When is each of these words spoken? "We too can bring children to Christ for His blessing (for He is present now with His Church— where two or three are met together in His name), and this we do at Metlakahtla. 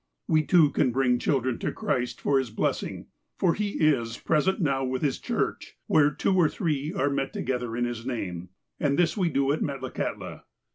"We 0.27 0.41
too 0.41 0.71
can 0.71 0.91
bring 0.91 1.19
children 1.19 1.59
to 1.59 1.71
Christ 1.71 2.19
for 2.21 2.39
His 2.39 2.49
blessing 2.49 3.05
(for 3.37 3.53
He 3.53 3.73
is 3.85 4.17
present 4.17 4.59
now 4.59 4.83
with 4.83 5.03
His 5.03 5.19
Church— 5.19 5.77
where 5.85 6.09
two 6.09 6.35
or 6.35 6.49
three 6.49 6.91
are 6.91 7.11
met 7.11 7.33
together 7.33 7.77
in 7.77 7.85
His 7.85 8.03
name), 8.03 8.49
and 8.79 8.97
this 8.97 9.15
we 9.15 9.29
do 9.29 9.51
at 9.51 9.61
Metlakahtla. 9.61 10.45